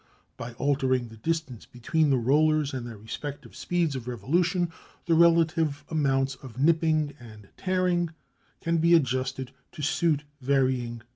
By 0.35 0.53
altering 0.53 1.09
the 1.09 1.17
distance 1.17 1.67
between 1.67 2.09
the 2.09 2.17
rollers 2.17 2.73
and 2.73 2.87
their 2.87 2.97
respective 2.97 3.55
speeds 3.55 3.95
of 3.95 4.07
revolution 4.07 4.71
the 5.05 5.13
relative 5.13 5.85
amounts 5.89 6.33
of 6.33 6.57
nipping 6.57 7.13
and 7.19 7.49
tearing 7.55 8.09
can 8.61 8.77
be 8.79 8.95
adjusted 8.95 9.51
to 9.73 9.83
suit 9.83 10.23
varying 10.41 10.89
conditions. 10.93 11.09